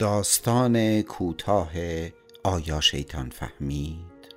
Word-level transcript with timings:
داستان 0.00 1.02
کوتاه 1.02 1.70
آیا 2.44 2.80
شیطان 2.80 3.30
فهمید؟ 3.30 4.34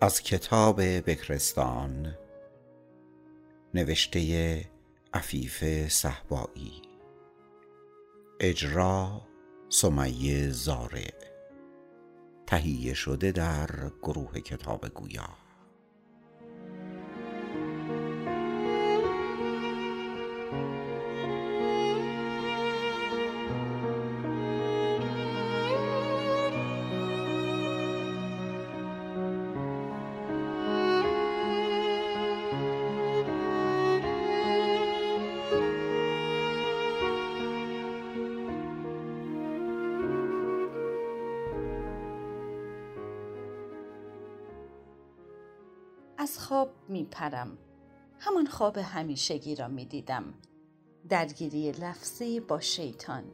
از 0.00 0.22
کتاب 0.22 0.82
بکرستان 0.82 2.14
نوشته 3.74 4.64
عفیف 5.14 5.88
صحبایی 5.88 6.82
اجرا 8.40 9.22
سمیه 9.68 10.50
زارع 10.50 11.14
تهیه 12.46 12.94
شده 12.94 13.32
در 13.32 13.68
گروه 14.02 14.40
کتاب 14.40 14.88
گویا. 14.88 15.28
از 46.28 46.38
خواب 46.38 46.70
می 46.88 47.04
پرم. 47.04 47.58
همان 48.18 48.46
خواب 48.46 48.76
همیشگی 48.76 49.54
را 49.54 49.68
می 49.68 49.84
دیدم. 49.84 50.34
درگیری 51.08 51.72
لفظی 51.72 52.40
با 52.40 52.60
شیطان. 52.60 53.24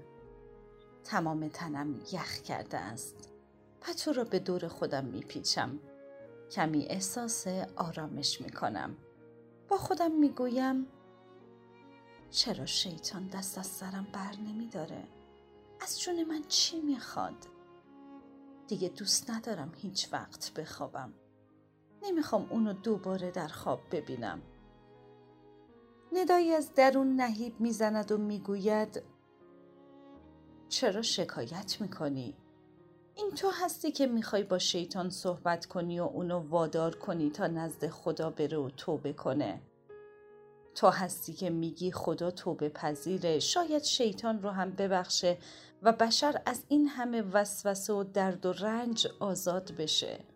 تمام 1.04 1.48
تنم 1.48 2.00
یخ 2.12 2.42
کرده 2.42 2.78
است. 2.78 3.16
پتو 3.80 4.12
را 4.12 4.24
به 4.24 4.38
دور 4.38 4.68
خودم 4.68 5.04
می 5.04 5.20
پیچم. 5.20 5.78
کمی 6.50 6.86
احساس 6.86 7.46
آرامش 7.76 8.40
می 8.40 8.50
کنم. 8.50 8.96
با 9.68 9.76
خودم 9.76 10.12
می 10.12 10.28
گویم 10.28 10.86
چرا 12.30 12.66
شیطان 12.66 13.26
دست 13.26 13.58
از 13.58 13.66
سرم 13.66 14.06
بر 14.12 14.36
نمی 14.36 14.66
داره؟ 14.66 15.04
از 15.80 16.00
جون 16.00 16.24
من 16.24 16.42
چی 16.48 16.80
می 16.80 17.00
خواد؟ 17.00 17.46
دیگه 18.68 18.88
دوست 18.88 19.30
ندارم 19.30 19.72
هیچ 19.76 20.12
وقت 20.12 20.52
بخوابم. 20.54 21.14
نمی‌خوام 22.04 22.46
اونو 22.50 22.72
دوباره 22.72 23.30
در 23.30 23.48
خواب 23.48 23.80
ببینم. 23.90 24.42
ندایی 26.12 26.52
از 26.52 26.74
درون 26.74 27.16
نهیب 27.16 27.60
می‌زند 27.60 28.12
و 28.12 28.18
می‌گوید 28.18 29.02
چرا 30.68 31.02
شکایت 31.02 31.76
می‌کنی؟ 31.80 32.34
این 33.14 33.30
تو 33.30 33.50
هستی 33.50 33.92
که 33.92 34.06
می‌خوای 34.06 34.42
با 34.42 34.58
شیطان 34.58 35.10
صحبت 35.10 35.66
کنی 35.66 36.00
و 36.00 36.04
اونو 36.04 36.38
وادار 36.38 36.94
کنی 36.94 37.30
تا 37.30 37.46
نزد 37.46 37.86
خدا 37.88 38.30
بره 38.30 38.58
و 38.58 38.70
توبه 38.70 39.12
کنه. 39.12 39.60
تو 40.74 40.88
هستی 40.88 41.32
که 41.32 41.50
میگی 41.50 41.92
خدا 41.92 42.30
توبه 42.30 42.68
پذیره. 42.68 43.38
شاید 43.38 43.82
شیطان 43.82 44.42
رو 44.42 44.50
هم 44.50 44.70
ببخشه 44.70 45.38
و 45.82 45.92
بشر 45.92 46.42
از 46.46 46.64
این 46.68 46.88
همه 46.88 47.22
وسوسه 47.22 47.92
و 47.92 48.04
درد 48.04 48.46
و 48.46 48.52
رنج 48.52 49.08
آزاد 49.20 49.72
بشه. 49.78 50.33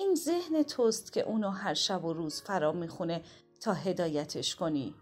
این 0.00 0.14
ذهن 0.14 0.62
توست 0.62 1.12
که 1.12 1.20
اونو 1.20 1.50
هر 1.50 1.74
شب 1.74 2.04
و 2.04 2.12
روز 2.12 2.42
فرا 2.42 2.72
می‌خونه 2.72 3.22
تا 3.60 3.72
هدایتش 3.72 4.56
کنی. 4.56 4.94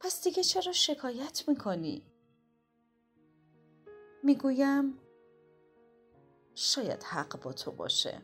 پس 0.00 0.24
دیگه 0.24 0.42
چرا 0.42 0.72
شکایت 0.72 1.44
می‌کنی؟ 1.48 2.02
می‌گویم 4.22 4.98
شاید 6.54 7.02
حق 7.02 7.42
با 7.42 7.52
تو 7.52 7.70
باشه. 7.70 8.22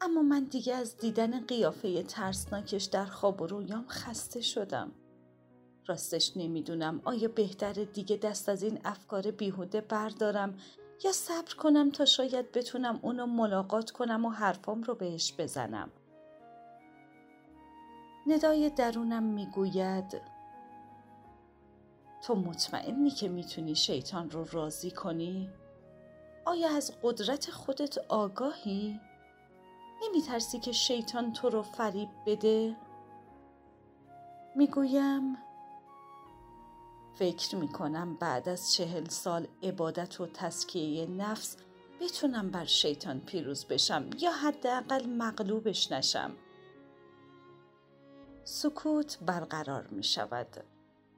اما 0.00 0.22
من 0.22 0.44
دیگه 0.44 0.74
از 0.74 0.96
دیدن 0.96 1.46
قیافه 1.46 2.02
ترسناکش 2.02 2.84
در 2.84 3.06
خواب 3.06 3.42
و 3.42 3.46
رویام 3.46 3.86
خسته 3.88 4.40
شدم. 4.40 4.92
راستش 5.86 6.36
نمی‌دونم 6.36 7.00
آیا 7.04 7.28
بهتره 7.28 7.84
دیگه 7.84 8.16
دست 8.16 8.48
از 8.48 8.62
این 8.62 8.80
افکار 8.84 9.30
بیهوده 9.30 9.80
بردارم 9.80 10.58
یا 11.04 11.12
صبر 11.12 11.54
کنم 11.54 11.90
تا 11.90 12.04
شاید 12.04 12.52
بتونم 12.52 12.98
اونو 13.02 13.26
ملاقات 13.26 13.90
کنم 13.90 14.24
و 14.24 14.30
حرفام 14.30 14.82
رو 14.82 14.94
بهش 14.94 15.34
بزنم 15.38 15.92
ندای 18.26 18.70
درونم 18.70 19.22
می‌گوید 19.22 20.22
تو 22.22 22.34
مطمئنی 22.34 23.10
که 23.10 23.28
می‌تونی 23.28 23.74
شیطان 23.74 24.30
رو 24.30 24.44
راضی 24.52 24.90
کنی؟ 24.90 25.50
آیا 26.44 26.68
از 26.76 26.92
قدرت 27.02 27.50
خودت 27.50 27.98
آگاهی؟ 27.98 29.00
نمیترسی 30.02 30.58
که 30.58 30.72
شیطان 30.72 31.32
تو 31.32 31.48
رو 31.48 31.62
فریب 31.62 32.08
بده؟ 32.26 32.76
می‌گویم 34.54 35.38
فکر 37.18 37.56
می 37.56 37.68
کنم 37.68 38.14
بعد 38.14 38.48
از 38.48 38.72
چهل 38.72 39.08
سال 39.08 39.46
عبادت 39.62 40.20
و 40.20 40.26
تسکیه 40.26 41.06
نفس 41.06 41.56
بتونم 42.00 42.50
بر 42.50 42.64
شیطان 42.64 43.20
پیروز 43.20 43.64
بشم 43.64 44.10
یا 44.20 44.32
حداقل 44.32 45.06
مغلوبش 45.06 45.92
نشم. 45.92 46.32
سکوت 48.44 49.18
برقرار 49.26 49.86
می 49.86 50.04
شود. 50.04 50.64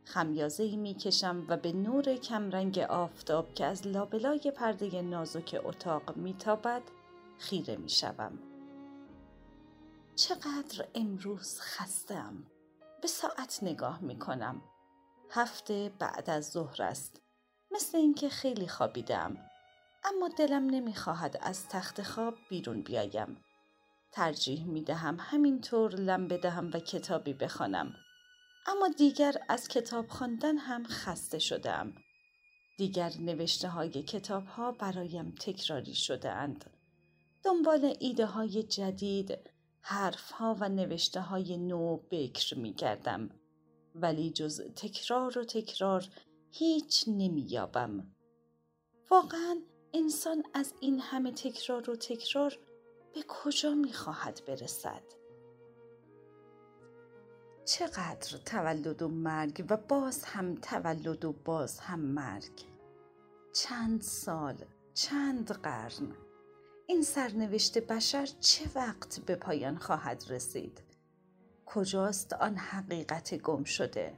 خمیازه 0.05 0.63
ای 0.63 0.77
می 0.77 0.95
کشم 0.95 1.45
و 1.49 1.57
به 1.57 1.73
نور 1.73 2.17
کمرنگ 2.17 2.79
آفتاب 2.79 3.55
که 3.55 3.65
از 3.65 3.87
لابلای 3.87 4.53
پرده 4.57 5.03
نازک 5.03 5.61
اتاق 5.65 6.17
می 6.17 6.35
تابد 6.35 6.83
خیره 7.39 7.77
می 7.77 7.89
شوم. 7.89 8.39
چقدر 10.17 10.89
امروز 10.95 11.61
خستم. 11.61 12.47
به 13.03 13.09
ساعت 13.09 13.59
نگاه 13.63 14.01
می 14.03 14.19
کنم. 14.19 14.63
هفته 15.31 15.93
بعد 15.99 16.31
از 16.31 16.51
ظهر 16.51 16.83
است. 16.83 17.21
مثل 17.71 17.99
اینکه 17.99 18.29
خیلی 18.29 18.69
خوابیدم. 18.69 19.37
اما 20.05 20.29
دلم 20.29 20.67
نمی‌خواهد 20.71 21.39
از 21.41 21.69
تخت 21.69 22.03
خواب 22.03 22.35
بیرون 22.51 22.83
بیایم. 22.83 23.45
ترجیح 24.13 24.65
می 24.65 24.83
دهم 24.83 25.17
همینطور 25.21 25.95
لم 25.95 26.29
بدهم 26.29 26.71
و 26.75 26.79
کتابی 26.79 27.33
بخوانم. 27.33 27.95
اما 28.67 28.89
دیگر 28.89 29.35
از 29.49 29.69
کتاب 29.69 30.09
خواندن 30.09 30.59
هم 30.59 30.87
خسته 30.87 31.39
شدم 31.39 31.95
دیگر 32.79 33.13
نوشته 33.21 33.69
های 33.69 34.03
کتاب 34.03 34.47
ها 34.47 34.73
برایم 34.73 35.35
تکراری 35.41 35.95
شده 35.95 36.31
اند 36.31 36.71
دنبال 37.45 37.95
ایده 38.01 38.27
های 38.27 38.63
جدید 38.63 39.39
حرف 39.81 40.31
ها 40.31 40.57
و 40.61 40.69
نوشته 40.69 41.21
های 41.21 41.57
نو 41.57 41.97
بکر 41.97 42.59
می 42.59 42.73
گردم 42.73 43.31
ولی 44.03 44.31
جز 44.31 44.61
تکرار 44.61 45.39
و 45.39 45.45
تکرار 45.45 46.09
هیچ 46.51 47.05
نمییابم. 47.09 48.15
واقعا 49.11 49.57
انسان 49.95 50.43
از 50.55 50.75
این 50.81 51.01
همه 51.01 51.33
تکرار 51.33 51.91
و 51.91 51.97
تکرار 51.97 52.59
به 53.15 53.25
کجا 53.29 53.75
می‌خواهد 53.75 54.41
برسد؟ 54.47 55.03
چقدر 57.65 58.39
تولد 58.47 59.03
و 59.03 59.09
مرگ 59.09 59.67
و 59.71 59.77
باز 59.77 60.25
هم 60.25 60.55
تولد 60.55 61.25
و 61.25 61.33
باز 61.33 61.79
هم 61.79 62.01
مرگ. 62.01 62.65
چند 63.53 64.01
سال 64.03 64.65
چند 64.95 65.51
قرن. 65.51 66.17
این 66.87 67.03
سرنوشت 67.03 67.79
بشر 67.79 68.27
چه 68.27 68.65
وقت 68.75 69.21
به 69.21 69.37
پایان 69.37 69.77
خواهد 69.77 70.25
رسید؟ 70.29 70.88
کجاست 71.75 72.33
آن 72.33 72.57
حقیقت 72.57 73.35
گم 73.35 73.65
شده؟ 73.65 74.13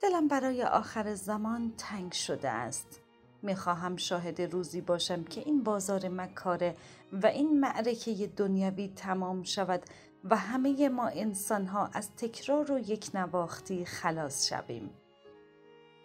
دلم 0.00 0.28
برای 0.28 0.62
آخر 0.62 1.14
زمان 1.14 1.72
تنگ 1.78 2.12
شده 2.12 2.48
است. 2.48 3.00
می‌خواهم 3.42 3.96
شاهد 3.96 4.40
روزی 4.40 4.80
باشم 4.80 5.24
که 5.24 5.40
این 5.40 5.62
بازار 5.62 6.08
مکاره 6.08 6.76
و 7.12 7.26
این 7.26 7.60
معرکه 7.60 8.26
دنیوی 8.26 8.88
تمام 8.88 9.42
شود 9.42 9.82
و 10.24 10.36
همه 10.36 10.88
ما 10.88 11.08
انسان 11.08 11.66
ها 11.66 11.90
از 11.92 12.10
تکرار 12.16 12.72
و 12.72 12.78
یک 12.78 13.10
نواختی 13.14 13.84
خلاص 13.84 14.48
شویم. 14.48 14.90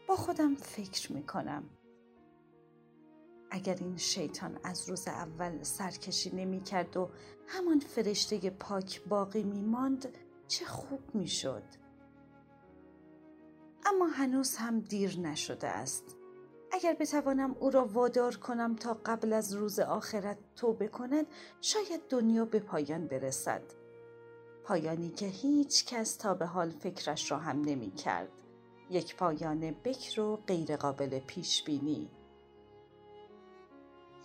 با 0.08 0.16
خودم 0.16 0.56
فکر 0.56 1.14
می 1.14 1.24
کنم 1.24 1.64
اگر 3.58 3.76
این 3.80 3.98
شیطان 3.98 4.60
از 4.64 4.90
روز 4.90 5.08
اول 5.08 5.64
سرکشی 5.64 6.36
نمی 6.36 6.64
کرد 6.64 6.98
و 6.98 7.10
همان 7.48 7.80
فرشته 7.80 8.50
پاک 8.50 9.04
باقی 9.04 9.44
می 9.44 9.62
ماند 9.62 10.08
چه 10.48 10.66
خوب 10.66 11.00
می 11.14 11.28
شد. 11.28 11.64
اما 13.86 14.06
هنوز 14.08 14.56
هم 14.56 14.80
دیر 14.80 15.20
نشده 15.20 15.68
است. 15.68 16.16
اگر 16.72 16.94
بتوانم 16.94 17.56
او 17.60 17.70
را 17.70 17.86
وادار 17.86 18.36
کنم 18.36 18.76
تا 18.76 18.98
قبل 19.06 19.34
از 19.34 19.54
روز 19.54 19.80
آخرت 19.80 20.38
توبه 20.56 20.88
کند 20.88 21.26
شاید 21.62 22.02
دنیا 22.10 22.46
به 22.46 22.60
پایان 22.60 23.08
برسد. 23.08 23.64
پایانی 24.64 25.10
که 25.10 25.26
هیچ 25.26 25.86
کس 25.86 26.16
تا 26.16 26.34
به 26.34 26.46
حال 26.46 26.70
فکرش 26.70 27.32
را 27.32 27.38
هم 27.38 27.62
نمی 27.62 27.92
کرد. 27.92 28.32
یک 28.90 29.16
پایان 29.16 29.72
بکر 29.72 30.22
و 30.22 30.36
غیرقابل 30.36 31.20
پیش 31.20 31.64
بینی 31.64 32.10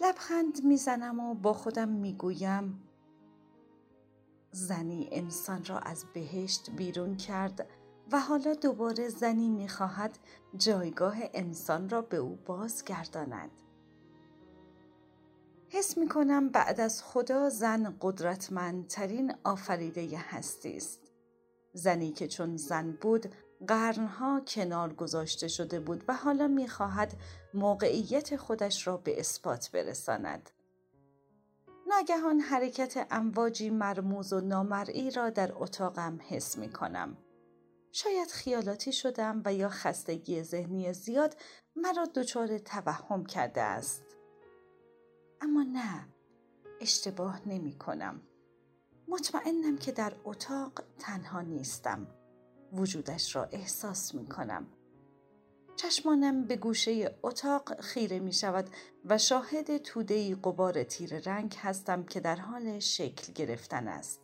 لبخند 0.03 0.65
می‌زنم 0.65 1.21
و 1.21 1.35
با 1.35 1.53
خودم 1.53 1.89
می‌گویم 1.89 2.83
زنی 4.51 5.09
انسان 5.13 5.65
را 5.65 5.79
از 5.79 6.05
بهشت 6.15 6.71
بیرون 6.71 7.17
کرد 7.17 7.69
و 8.13 8.21
حالا 8.21 8.55
دوباره 8.55 9.09
زنی 9.09 9.49
می‌خواهد 9.49 10.19
جایگاه 10.57 11.17
انسان 11.35 11.89
را 11.89 12.03
به 12.03 12.17
او 12.17 12.39
بازگرداند 12.47 13.51
حس 15.69 15.99
می 15.99 16.09
کنم 16.09 16.49
بعد 16.49 16.81
از 16.81 17.03
خدا 17.05 17.49
زن 17.49 17.97
قدرتمندترین 18.01 19.35
آفریده 19.45 20.19
هستی 20.19 20.77
است. 20.77 21.01
زنی 21.73 22.13
که 22.13 22.29
چون 22.29 22.57
زن 22.57 22.93
بود 23.01 23.35
قرنها 23.69 24.41
کنار 24.41 24.93
گذاشته 24.93 25.49
شده 25.49 25.81
بود 25.81 26.05
و 26.09 26.14
حالا 26.14 26.49
می‌خواهد 26.49 27.17
موقعیت 27.55 28.37
خودش 28.37 28.87
را 28.87 28.97
به 28.97 29.20
اثبات 29.20 29.70
برساند. 29.70 30.50
ناگهان 31.87 32.41
حرکت 32.41 33.06
امواجی 33.11 33.70
مرموز 33.70 34.32
و 34.32 34.41
نامرئی 34.41 35.11
را 35.11 35.31
در 35.31 35.53
اتاقم 35.55 36.19
حس 36.29 36.59
می 36.59 36.73
کنم. 36.73 37.17
شاید 37.93 38.31
خیالاتی 38.31 38.93
شدم 38.93 39.43
و 39.44 39.55
یا 39.55 39.69
خستگی 39.69 40.43
ذهنی 40.43 40.93
زیاد 40.93 41.37
مرا 41.76 42.05
دچار 42.15 42.58
توهم 42.58 43.26
کرده 43.26 43.61
است. 43.61 44.03
اما 45.41 45.62
نه 45.62 46.08
اشتباه 46.81 47.49
نمی 47.49 47.79
کنم. 47.79 48.20
مطمئنم 49.08 49.79
که 49.79 49.93
در 49.93 50.12
اتاق 50.25 50.73
تنها 50.99 51.41
نیستم. 51.41 52.06
وجودش 52.73 53.37
را 53.37 53.45
احساس 53.45 54.15
می 54.15 54.27
کنم. 54.27 54.67
چشمانم 55.77 56.45
به 56.45 56.57
گوشه 56.57 57.19
اتاق 57.23 57.81
خیره 57.81 58.19
می 58.19 58.33
شود 58.33 58.69
و 59.05 59.19
شاهد 59.19 59.77
تودهی 59.77 60.35
قبار 60.35 60.83
تیر 60.83 61.19
رنگ 61.19 61.57
هستم 61.61 62.05
که 62.05 62.21
در 62.21 62.37
حال 62.37 62.79
شکل 62.79 63.33
گرفتن 63.33 63.89
است. 63.89 64.21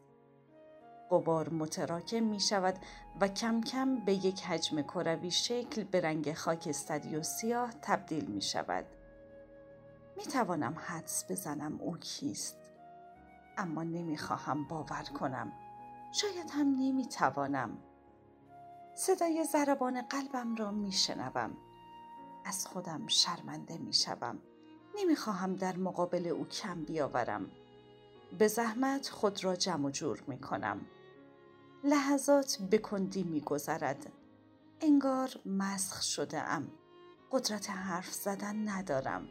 قبار 1.11 1.49
متراکم 1.49 2.23
می 2.23 2.41
شود 2.41 2.79
و 3.21 3.29
کم 3.29 3.61
کم 3.61 4.05
به 4.05 4.15
یک 4.15 4.43
حجم 4.43 4.83
کروی 4.83 5.31
شکل 5.31 5.85
به 5.85 6.01
رنگ 6.01 6.33
خاکستری 6.33 7.17
و 7.17 7.23
سیاه 7.23 7.73
تبدیل 7.83 8.25
می 8.25 8.43
شود. 8.43 8.85
می 10.17 10.25
توانم 10.25 10.75
حدس 10.79 11.25
بزنم 11.31 11.81
او 11.81 11.97
کیست 11.97 12.57
اما 13.59 13.83
نمی 13.83 14.19
خواهم 14.19 14.69
باور 14.69 15.03
کنم 15.03 15.53
شاید 16.13 16.51
هم 16.51 16.67
نمی 16.67 17.07
توانم 17.07 17.79
صدای 19.01 19.45
ضربان 19.45 20.03
قلبم 20.03 20.55
را 20.55 20.71
می 20.71 20.93
شنوم 20.93 21.57
از 22.45 22.67
خودم 22.67 23.07
شرمنده 23.07 23.79
می 23.79 23.93
شوم 23.93 24.39
نمی 24.97 25.17
خواهم 25.17 25.57
در 25.57 25.77
مقابل 25.77 26.27
او 26.27 26.45
کم 26.45 26.85
بیاورم. 26.85 27.51
به 28.39 28.49
زحمت 28.49 29.09
خود 29.09 29.45
را 29.45 29.57
جمع 29.57 29.87
و 29.87 29.91
جور 29.91 30.23
می 30.27 30.39
کنم 30.39 30.87
لحظات 31.85 32.59
به 32.71 32.79
کندی 32.79 33.23
می 33.23 33.41
گذرد 33.41 34.13
انگار 34.81 35.31
مسخ 35.47 36.03
شده 36.03 36.43
ام 36.43 36.69
قدرت 37.33 37.71
حرف 37.71 38.13
زدن 38.13 38.69
ندارم. 38.69 39.29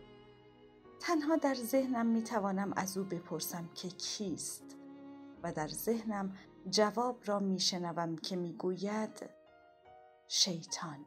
تنها 0.99 1.35
در 1.35 1.55
ذهنم 1.55 2.05
می 2.05 2.23
توانم 2.23 2.73
از 2.75 2.97
او 2.97 3.03
بپرسم 3.03 3.69
که 3.75 3.87
کیست 3.87 4.75
و 5.43 5.51
در 5.53 5.67
ذهنم 5.67 6.35
جواب 6.69 7.19
را 7.25 7.39
می 7.39 7.59
شنوم 7.59 8.15
که 8.15 8.35
می 8.35 8.53
گوید 8.53 9.36
شیطان 10.27 11.05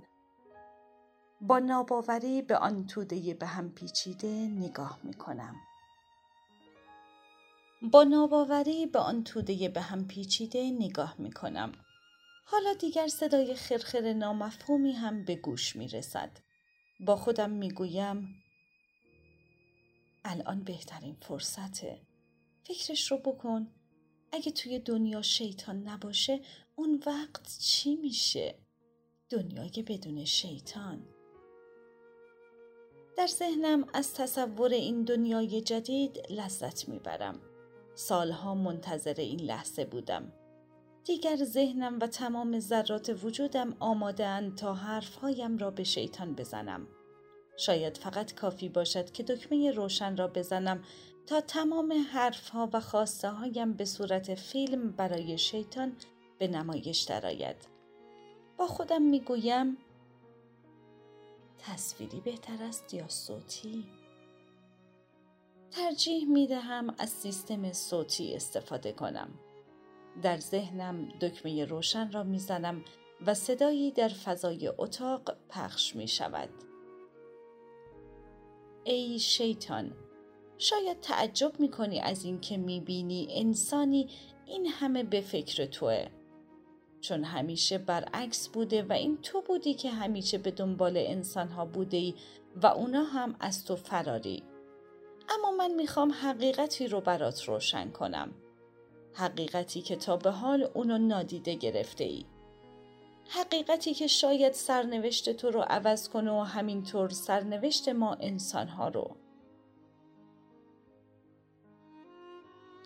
با 1.40 1.58
ناباوری 1.58 2.42
به 2.42 2.56
آن 2.56 2.86
توده 2.86 3.34
به 3.34 3.46
هم 3.46 3.70
پیچیده 3.70 4.28
نگاه 4.28 4.98
می 5.02 5.14
کنم. 5.14 5.56
با 7.82 8.04
ناباوری 8.04 8.86
به 8.86 8.98
آن 8.98 9.24
توده 9.24 9.68
به 9.68 9.80
هم 9.80 10.06
پیچیده 10.06 10.70
نگاه 10.70 11.14
می 11.18 11.32
کنم. 11.32 11.72
حالا 12.44 12.74
دیگر 12.74 13.08
صدای 13.08 13.54
خرخر 13.54 14.12
نامفهومی 14.12 14.92
هم 14.92 15.24
به 15.24 15.36
گوش 15.36 15.76
می 15.76 15.88
رسد. 15.88 16.30
با 17.00 17.16
خودم 17.16 17.50
می 17.50 17.70
گویم 17.70 18.42
الان 20.24 20.64
بهترین 20.64 21.16
فرصته 21.20 22.00
فکرش 22.64 23.10
رو 23.10 23.18
بکن 23.18 23.70
اگه 24.32 24.52
توی 24.52 24.78
دنیا 24.78 25.22
شیطان 25.22 25.88
نباشه 25.88 26.40
اون 26.74 27.02
وقت 27.06 27.58
چی 27.58 27.96
میشه؟ 27.96 28.58
دنیای 29.30 29.84
بدون 29.88 30.24
شیطان. 30.24 31.02
در 33.16 33.26
ذهنم 33.26 33.88
از 33.94 34.14
تصور 34.14 34.70
این 34.70 35.04
دنیای 35.04 35.60
جدید 35.60 36.18
لذت 36.30 36.88
می‌برم. 36.88 37.40
سالها 37.94 38.54
منتظر 38.54 39.14
این 39.18 39.40
لحظه 39.40 39.84
بودم. 39.84 40.32
دیگر 41.04 41.36
ذهنم 41.36 41.98
و 42.00 42.06
تمام 42.06 42.58
ذرات 42.58 43.24
وجودم 43.24 43.76
آماده 43.80 44.50
تا 44.50 44.74
حرفهایم 44.74 45.58
را 45.58 45.70
به 45.70 45.84
شیطان 45.84 46.34
بزنم. 46.34 46.88
شاید 47.56 47.96
فقط 47.96 48.34
کافی 48.34 48.68
باشد 48.68 49.10
که 49.10 49.22
دکمه 49.22 49.70
روشن 49.70 50.16
را 50.16 50.28
بزنم 50.28 50.84
تا 51.26 51.40
تمام 51.40 51.92
حرفها 51.92 52.70
و 52.72 52.80
خواسته 52.80 53.28
هایم 53.28 53.72
به 53.72 53.84
صورت 53.84 54.34
فیلم 54.34 54.90
برای 54.90 55.38
شیطان 55.38 55.96
به 56.38 56.48
نمایش 56.48 57.00
درآید. 57.00 57.79
با 58.60 58.66
خودم 58.66 59.02
می‌گویم 59.02 59.76
تصویری 61.58 62.20
بهتر 62.20 62.62
است 62.62 62.94
یا 62.94 63.08
صوتی؟ 63.08 63.86
ترجیح 65.70 66.28
می 66.28 66.46
دهم 66.46 66.94
از 66.98 67.10
سیستم 67.10 67.72
صوتی 67.72 68.34
استفاده 68.34 68.92
کنم. 68.92 69.30
در 70.22 70.36
ذهنم 70.36 71.08
دکمه 71.20 71.64
روشن 71.64 72.12
را 72.12 72.22
می‌زنم 72.22 72.84
و 73.26 73.34
صدایی 73.34 73.90
در 73.90 74.08
فضای 74.08 74.68
اتاق 74.78 75.36
پخش 75.48 75.96
می 75.96 76.08
شود. 76.08 76.50
ای 78.84 79.18
شیطان 79.18 79.92
شاید 80.58 81.00
تعجب 81.00 81.60
می‌کنی 81.60 82.00
از 82.00 82.24
اینکه 82.24 82.56
می‌بینی 82.56 83.26
انسانی 83.30 84.08
این 84.46 84.66
همه 84.66 85.02
به 85.02 85.20
فکر 85.20 85.66
توه 85.66 86.19
چون 87.00 87.24
همیشه 87.24 87.78
برعکس 87.78 88.48
بوده 88.48 88.82
و 88.82 88.92
این 88.92 89.18
تو 89.22 89.40
بودی 89.40 89.74
که 89.74 89.90
همیشه 89.90 90.38
به 90.38 90.50
دنبال 90.50 90.96
انسانها 90.96 91.64
بوده 91.64 91.96
ای 91.96 92.14
و 92.62 92.66
اونا 92.66 93.04
هم 93.04 93.36
از 93.40 93.64
تو 93.64 93.76
فراری. 93.76 94.42
اما 95.28 95.50
من 95.50 95.74
می‌خوام 95.74 96.12
حقیقتی 96.12 96.88
رو 96.88 97.00
برات 97.00 97.44
روشن 97.44 97.90
کنم. 97.90 98.30
حقیقتی 99.14 99.82
که 99.82 99.96
تا 99.96 100.16
به 100.16 100.30
حال 100.30 100.70
اونو 100.74 100.98
نادیده 100.98 101.54
گرفته 101.54 102.04
ای 102.04 102.24
حقیقتی 103.28 103.94
که 103.94 104.06
شاید 104.06 104.52
سرنوشت 104.52 105.30
تو 105.30 105.50
رو 105.50 105.60
عوض 105.60 106.08
کنه 106.08 106.30
و 106.30 106.40
همینطور 106.40 107.08
سرنوشت 107.08 107.88
ما 107.88 108.14
انسانها 108.14 108.88
رو. 108.88 109.16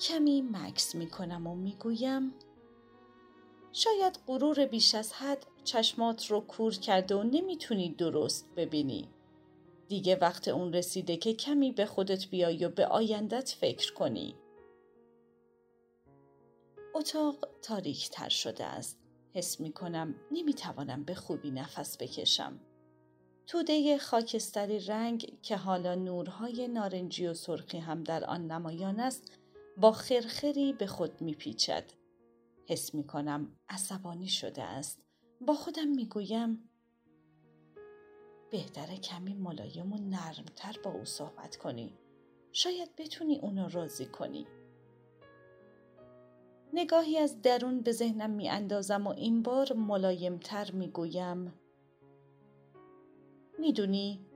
کمی 0.01 0.43
مکس 0.43 0.95
می 0.95 1.07
کنم 1.07 1.47
و 1.47 1.55
می 1.55 1.77
گویم 1.81 2.35
شاید 3.77 4.19
غرور 4.27 4.67
بیش 4.67 4.95
از 4.95 5.13
حد 5.13 5.47
چشمات 5.65 6.27
رو 6.27 6.41
کور 6.41 6.73
کرده 6.73 7.15
و 7.15 7.23
نمی‌تونی 7.23 7.89
درست 7.89 8.49
ببینی. 8.57 9.09
دیگه 9.89 10.17
وقت 10.17 10.49
اون 10.49 10.73
رسیده 10.73 11.17
که 11.17 11.35
کمی 11.35 11.73
به 11.73 11.87
خودت 11.87 12.27
بیای 12.27 12.65
و 12.65 12.69
به 12.69 12.87
آیندت 12.87 13.49
فکر 13.61 13.95
کنی. 13.95 14.35
اتاق 16.95 17.49
تاریک 17.63 18.11
تر 18.11 18.29
شده 18.29 18.65
است. 18.65 18.99
حس 19.35 19.61
می 19.61 19.73
کنم 19.73 20.15
نمی 20.31 20.55
توانم 20.55 21.05
به 21.05 21.15
خوبی 21.15 21.51
نفس 21.51 21.97
بکشم. 21.99 22.61
توده 23.47 23.99
خاکستری 23.99 24.81
رنگ 24.81 25.39
که 25.43 25.57
حالا 25.57 25.95
نورهای 25.95 26.69
نارنجی 26.69 27.27
و 27.27 27.35
سرخی 27.35 27.79
هم 27.79 28.03
در 28.03 28.25
آن 28.25 28.47
نمایان 28.47 29.01
است 29.01 29.33
با 29.77 29.93
خرخری 29.93 30.73
به 30.73 30.87
خود 30.87 31.21
می 31.21 31.35
پیچد. 31.35 31.85
حس 32.67 32.95
می 32.95 33.07
کنم 33.07 33.57
عصبانی 33.69 34.29
شده 34.29 34.63
است. 34.63 35.03
با 35.41 35.55
خودم 35.55 35.89
می 35.89 36.07
گویم 36.07 36.71
بهتره 38.51 38.97
کمی 38.97 39.35
ملایم 39.35 39.93
و 39.93 39.97
نرمتر 39.97 40.77
با 40.85 40.91
او 40.91 41.05
صحبت 41.05 41.57
کنی. 41.57 41.99
شاید 42.53 42.97
بتونی 42.97 43.39
اونو 43.39 43.69
راضی 43.69 44.07
کنی. 44.07 44.47
نگاهی 46.73 47.19
از 47.19 47.43
درون 47.43 47.81
به 47.81 47.93
ذهنم 47.93 48.31
می 48.31 48.49
اندازم 48.49 49.07
و 49.07 49.11
این 49.11 49.43
بار 49.43 49.73
ملایمتر 49.73 50.71
می 50.71 50.89
گویم 50.89 51.55
می‌دونی 53.59 54.27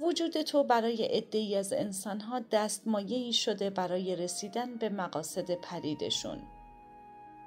وجود 0.00 0.42
تو 0.42 0.64
برای 0.64 1.04
عدهای 1.04 1.56
از 1.56 1.72
انسانها 1.72 2.40
دستمایهی 2.40 3.32
شده 3.32 3.70
برای 3.70 4.16
رسیدن 4.16 4.76
به 4.76 4.88
مقاصد 4.88 5.50
پریدشون. 5.50 6.42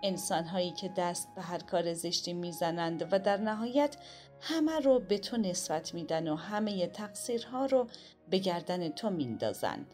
انسانهایی 0.04 0.72
که 0.72 0.90
دست 0.90 1.36
به 1.36 1.42
هر 1.42 1.58
کار 1.58 1.94
زشتی 1.94 2.34
می‌زنند 2.34 3.08
و 3.12 3.20
در 3.20 3.38
نهایت 3.38 3.98
همه 4.42 4.80
رو 4.80 5.00
به 5.00 5.18
تو 5.18 5.38
نسبت 5.38 5.94
میدن 5.94 6.28
و 6.28 6.36
همه 6.36 6.88
تقصیرها 6.88 7.66
رو 7.66 7.88
به 8.30 8.38
گردن 8.38 8.90
تو 8.90 9.10
میندازن. 9.10 9.86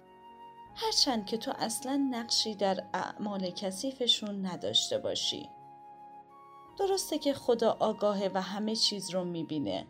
هرچند 0.76 1.26
که 1.26 1.38
تو 1.38 1.52
اصلا 1.60 2.08
نقشی 2.12 2.56
در 2.56 2.84
اعمال 2.94 3.50
کثیفشون 3.50 4.46
نداشته 4.46 4.98
باشی. 4.98 5.50
درسته 6.80 7.18
که 7.18 7.34
خدا 7.34 7.78
آگاهه 7.80 8.32
و 8.34 8.42
همه 8.42 8.76
چیز 8.76 9.10
رو 9.10 9.24
می‌بینه. 9.24 9.86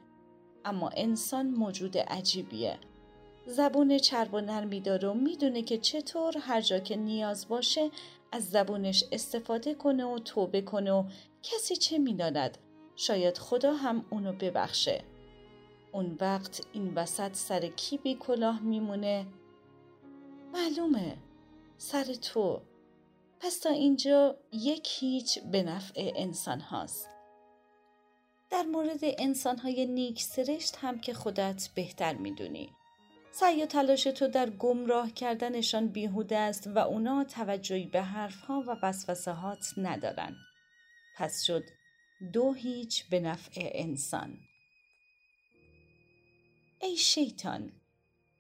اما 0.66 0.90
انسان 0.90 1.48
موجود 1.48 1.98
عجیبیه. 1.98 2.78
زبون 3.46 3.98
چرب 3.98 4.34
و 4.34 4.42
نرمی 4.42 4.80
داره 4.80 5.10
و 5.10 5.14
می‌دونه 5.14 5.62
که 5.62 5.78
چطور 5.78 6.38
هر 6.38 6.62
جا 6.62 6.80
که 6.80 6.96
نیاز 6.96 7.48
باشه 7.48 7.90
از 8.32 8.50
زبونش 8.50 9.04
استفاده 9.12 9.76
کنه 9.76 10.06
و 10.06 10.20
توبه 10.20 10.62
کنه 10.62 10.92
و 10.92 11.04
کسی 11.44 11.76
چه 11.76 11.98
می‌داند 11.98 12.58
شاید 12.96 13.38
خدا 13.38 13.74
هم 13.74 14.06
اونو 14.10 14.34
ببخشه. 14.34 15.04
اون 15.92 16.18
وقت 16.22 16.62
این 16.74 16.94
وسط 16.96 17.34
سر 17.34 17.68
کی 17.68 17.98
بی 17.98 18.16
کلاه 18.16 18.62
میمونه؟ 18.62 19.26
معلومه 20.54 21.18
سر 21.78 22.04
تو 22.04 22.62
پس 23.40 23.60
تا 23.60 23.70
اینجا 23.70 24.38
یک 24.52 24.90
هیچ 25.00 25.40
به 25.40 25.64
نفع 25.64 26.12
انسان 26.16 26.60
هاست. 26.60 27.10
در 28.50 28.64
مورد 28.64 29.00
انسان 29.02 29.58
های 29.58 29.86
نیک 29.86 30.22
سرشت 30.22 30.76
هم 30.76 31.00
که 31.00 31.14
خودت 31.14 31.70
بهتر 31.76 32.14
می‌دونی. 32.14 32.70
سعی 33.34 33.64
و 33.64 33.66
تلاش 33.66 34.04
تو 34.04 34.28
در 34.28 34.50
گمراه 34.50 35.12
کردنشان 35.12 35.88
بیهوده 35.88 36.38
است 36.38 36.68
و 36.68 36.78
اونا 36.78 37.24
توجهی 37.24 37.86
به 37.86 38.02
حرفها 38.02 38.64
و 38.68 38.78
وسوسه 38.84 39.32
هات 39.32 39.66
ندارن. 39.78 40.36
پس 41.18 41.44
شد 41.44 41.64
دو 42.34 42.54
هیچ 42.54 43.10
به 43.10 43.20
نفع 43.20 43.52
انسان. 43.74 44.38
ای 46.82 46.98
شیطان 46.98 47.72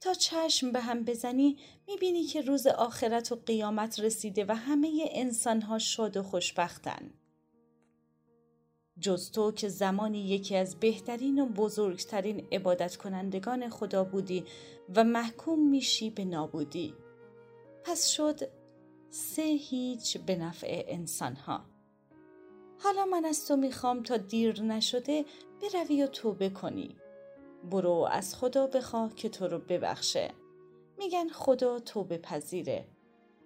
تا 0.01 0.13
چشم 0.13 0.71
به 0.71 0.81
هم 0.81 1.05
بزنی 1.05 1.57
می‌بینی 1.87 2.23
که 2.23 2.41
روز 2.41 2.67
آخرت 2.67 3.31
و 3.31 3.35
قیامت 3.35 3.99
رسیده 3.99 4.45
و 4.45 4.55
همه 4.55 5.09
انسانها 5.11 5.79
شاد 5.79 6.17
و 6.17 6.23
خوشبختن. 6.23 7.20
جز 9.01 9.31
تو 9.31 9.51
که 9.51 9.69
زمانی 9.69 10.27
یکی 10.27 10.55
از 10.55 10.75
بهترین 10.75 11.39
و 11.39 11.45
بزرگترین 11.45 12.47
عبادت 12.51 12.95
کنندگان 12.95 13.69
خدا 13.69 14.03
بودی 14.03 14.45
و 14.95 15.03
محکوم 15.03 15.69
میشی 15.69 16.09
به 16.09 16.25
نابودی. 16.25 16.93
پس 17.83 18.07
شد 18.07 18.39
سه 19.09 19.41
هیچ 19.41 20.17
به 20.17 20.35
نفع 20.35 20.83
انسانها. 20.87 21.61
حالا 22.83 23.05
من 23.05 23.25
از 23.25 23.47
تو 23.47 23.55
می‌خوام 23.55 24.03
تا 24.03 24.17
دیر 24.17 24.61
نشده 24.61 25.25
بروی 25.61 26.03
و 26.03 26.07
توبه 26.07 26.49
کنی. 26.49 26.95
برو 27.71 28.07
از 28.11 28.35
خدا 28.35 28.67
بخواه 28.67 29.15
که 29.15 29.29
تو 29.29 29.47
رو 29.47 29.59
ببخشه. 29.59 30.31
میگن 30.97 31.29
خدا 31.29 31.79
توبه 31.79 32.17
پذیره. 32.17 32.87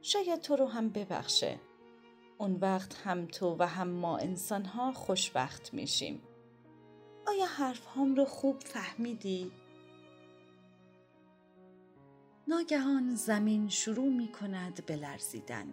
شاید 0.02 0.42
تو 0.42 0.56
رو 0.56 0.66
هم 0.66 0.90
ببخشه. 0.90 1.60
اون 2.38 2.56
وقت 2.62 2.96
هم 3.04 3.26
تو 3.26 3.56
و 3.60 3.64
هم 3.64 3.88
ما 3.88 4.18
انسان 4.18 4.66
ها 4.66 4.92
خوشبخت 4.92 5.74
میشیم. 5.74 6.22
آیا 7.28 7.46
حرف 7.46 7.88
هم 7.96 8.16
رو 8.16 8.26
خوب 8.26 8.60
فهمیدی؟ 8.60 9.52
ناگهان 12.48 13.16
زمین 13.16 13.70
شروع 13.70 14.10
می 14.10 14.28
کند 14.28 14.86
به 14.86 14.96
لرزیدن. 14.96 15.68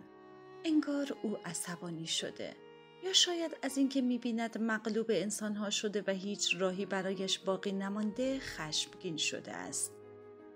انگار 0.65 1.17
او 1.23 1.37
عصبانی 1.45 2.07
شده. 2.07 2.57
یا 3.05 3.13
شاید 3.13 3.57
از 3.63 3.79
اینکه 3.79 4.01
می‌بیند 4.01 4.59
مغلوب 4.59 5.07
انسانها 5.09 5.71
شده 5.71 6.05
و 6.07 6.11
هیچ 6.11 6.57
راهی 6.59 6.87
برایش 6.87 7.39
باقی 7.39 7.73
نمانده 7.73 8.39
خشمگین 8.39 9.17
شده 9.17 9.53
است 9.53 9.93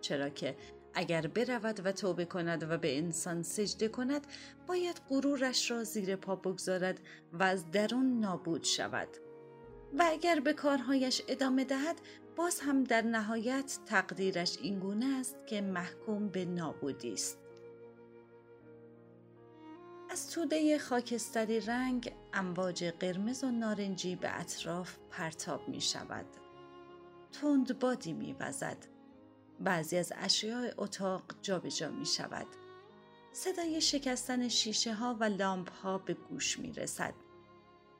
چرا 0.00 0.28
که 0.28 0.56
اگر 0.96 1.26
برود 1.26 1.86
و 1.86 1.92
توبه 1.92 2.24
کند 2.24 2.70
و 2.70 2.78
به 2.78 2.98
انسان 2.98 3.42
سجده 3.42 3.88
کند 3.88 4.26
باید 4.66 5.00
غرورش 5.08 5.70
را 5.70 5.84
زیر 5.84 6.16
پا 6.16 6.36
بگذارد 6.36 7.00
و 7.32 7.42
از 7.42 7.70
درون 7.70 8.20
نابود 8.20 8.64
شود 8.64 9.08
و 9.98 10.04
اگر 10.06 10.40
به 10.40 10.52
کارهایش 10.52 11.22
ادامه 11.28 11.64
دهد 11.64 12.00
باز 12.36 12.60
هم 12.60 12.84
در 12.84 13.02
نهایت 13.02 13.78
تقدیرش 13.86 14.58
اینگونه 14.62 15.06
است 15.20 15.36
که 15.46 15.60
محکوم 15.60 16.28
به 16.28 16.44
نابودی 16.44 17.12
است 17.12 17.38
از 20.10 20.30
توده 20.30 20.78
خاکستری 20.78 21.60
رنگ 21.60 22.12
امواج 22.32 22.84
قرمز 22.84 23.44
و 23.44 23.50
نارنجی 23.50 24.16
به 24.16 24.40
اطراف 24.40 24.96
پرتاب 25.10 25.68
می 25.68 25.80
شود. 25.80 26.26
تند 27.32 27.78
بادی 27.78 28.12
می 28.12 28.36
وزد. 28.40 28.95
بعضی 29.60 29.96
از 29.96 30.12
اشیاء 30.16 30.70
اتاق 30.78 31.22
جابجا 31.42 31.90
می 31.90 32.06
شود. 32.06 32.46
صدای 33.32 33.80
شکستن 33.80 34.48
شیشه 34.48 34.94
ها 34.94 35.16
و 35.20 35.24
لامپ 35.24 35.72
ها 35.72 35.98
به 35.98 36.14
گوش 36.14 36.58
می 36.58 36.72
رسد. 36.72 37.14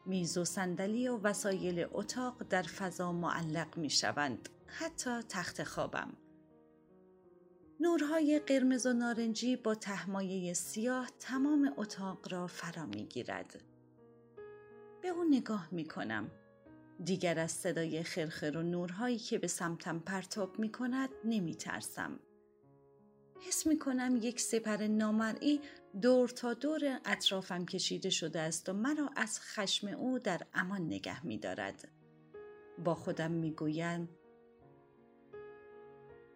میز 0.06 0.38
و 0.38 0.44
صندلی 0.44 1.08
و 1.08 1.18
وسایل 1.18 1.86
اتاق 1.92 2.42
در 2.42 2.62
فضا 2.62 3.12
معلق 3.12 3.76
می 3.76 3.90
شوند. 3.90 4.48
حتی 4.66 5.22
تخت 5.28 5.64
خوابم. 5.64 6.12
نورهای 7.80 8.38
قرمز 8.38 8.86
و 8.86 8.92
نارنجی 8.92 9.56
با 9.56 9.74
تهمایه 9.74 10.54
سیاه 10.54 11.10
تمام 11.20 11.72
اتاق 11.76 12.32
را 12.32 12.46
فرا 12.46 12.86
می 12.86 13.04
گیرد. 13.04 13.62
به 15.02 15.08
او 15.08 15.24
نگاه 15.24 15.68
می 15.72 15.84
کنم. 15.84 16.30
دیگر 17.04 17.38
از 17.38 17.52
صدای 17.52 18.02
خرخر 18.02 18.56
و 18.56 18.62
نورهایی 18.62 19.18
که 19.18 19.38
به 19.38 19.46
سمتم 19.46 19.98
پرتاب 19.98 20.58
می 20.58 20.72
کند 20.72 21.10
نمی 21.24 21.54
ترسم. 21.54 22.20
حس 23.40 23.66
می 23.66 23.78
کنم 23.78 24.18
یک 24.22 24.40
سپر 24.40 24.86
نامرئی 24.86 25.60
دور 26.02 26.28
تا 26.28 26.54
دور 26.54 27.00
اطرافم 27.04 27.64
کشیده 27.64 28.10
شده 28.10 28.40
است 28.40 28.68
و 28.68 28.72
مرا 28.72 29.10
از 29.16 29.40
خشم 29.40 29.88
او 29.88 30.18
در 30.18 30.42
امان 30.54 30.86
نگه 30.86 31.26
می 31.26 31.38
دارد. 31.38 31.88
با 32.84 32.94
خودم 32.94 33.30
می 33.30 33.52
گویم 33.52 34.08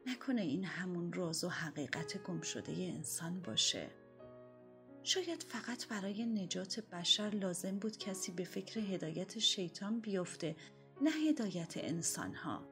نکنه 0.07 0.41
این 0.41 0.65
همون 0.65 1.13
راز 1.13 1.45
و 1.45 1.49
حقیقت 1.49 2.23
گم 2.23 2.41
شده 2.41 2.73
انسان 2.73 3.43
باشه. 3.43 4.00
شاید 5.03 5.43
فقط 5.43 5.87
برای 5.89 6.27
نجات 6.27 6.81
بشر 6.81 7.31
لازم 7.31 7.79
بود 7.79 7.99
کسی 7.99 8.33
به 8.33 8.45
فکر 8.45 8.81
هدایت 8.81 9.39
شیطان 9.39 10.01
بیفته 10.01 10.57
نه 11.03 11.11
هدایت 11.11 11.75
انسانها. 11.77 12.63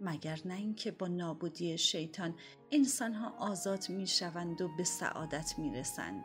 مگر 0.00 0.40
نه 0.44 0.54
اینکه 0.54 0.90
با 0.90 1.08
نابودی 1.08 1.78
شیطان 1.78 2.34
انسانها 2.70 3.34
آزاد 3.38 3.88
می 3.88 4.06
شوند 4.06 4.60
و 4.60 4.68
به 4.76 4.84
سعادت 4.84 5.54
می 5.58 5.74
رسند. 5.74 6.24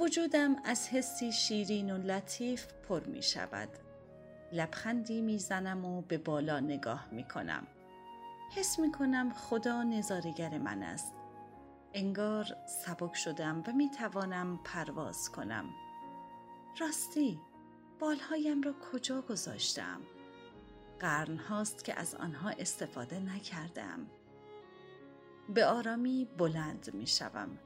وجودم 0.00 0.56
از 0.64 0.88
حسی 0.88 1.32
شیرین 1.32 1.90
و 1.90 1.98
لطیف 1.98 2.66
پر 2.88 3.04
می 3.04 3.22
شود. 3.22 3.68
لبخندی 4.52 5.20
می‌زنم 5.20 5.84
و 5.84 6.02
به 6.02 6.18
بالا 6.18 6.60
نگاه 6.60 7.08
می‌کنم. 7.12 7.66
حس 8.56 8.78
می‌کنم 8.78 9.32
خدا 9.32 9.82
نظارگر 9.82 10.58
من 10.58 10.82
است. 10.82 11.17
انگار 11.94 12.46
سبک 12.66 13.14
شدم 13.14 13.62
و 13.66 13.72
می‌توانم 13.72 14.60
پرواز 14.64 15.30
کنم. 15.32 15.64
راستی 16.80 17.40
بالهایم 17.98 18.62
را 18.62 18.74
کجا 18.92 19.22
گذاشتم؟ 19.22 20.00
قرن 21.00 21.36
هاست 21.36 21.84
که 21.84 22.00
از 22.00 22.14
آنها 22.14 22.50
استفاده 22.50 23.20
نکردم. 23.20 24.06
به 25.54 25.66
آرامی 25.66 26.28
بلند 26.38 26.90
می 26.94 27.06
شوم. 27.06 27.58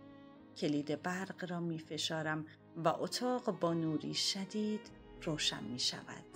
کلید 0.56 1.02
برق 1.02 1.50
را 1.50 1.60
می 1.60 1.78
فشارم 1.78 2.46
و 2.84 2.88
اتاق 2.88 3.58
با 3.60 3.74
نوری 3.74 4.14
شدید 4.14 4.90
روشن 5.22 5.64
می 5.64 5.78
شود. 5.78 6.31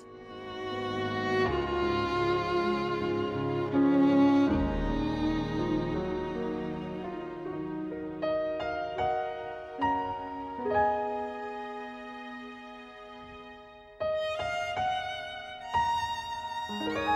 Música 16.68 17.15